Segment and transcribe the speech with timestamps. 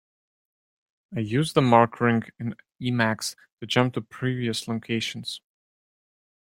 [1.15, 5.41] I use the mark ring in Emacs to jump to previous locations.